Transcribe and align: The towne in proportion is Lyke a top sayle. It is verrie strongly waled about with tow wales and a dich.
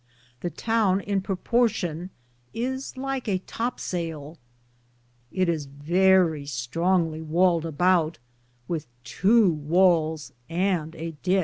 The 0.39 0.49
towne 0.49 0.99
in 1.01 1.21
proportion 1.21 2.09
is 2.55 2.97
Lyke 2.97 3.27
a 3.27 3.37
top 3.37 3.79
sayle. 3.79 4.39
It 5.31 5.47
is 5.47 5.67
verrie 5.67 6.47
strongly 6.47 7.21
waled 7.21 7.67
about 7.67 8.17
with 8.67 8.87
tow 9.03 9.47
wales 9.49 10.31
and 10.49 10.95
a 10.95 11.11
dich. 11.21 11.39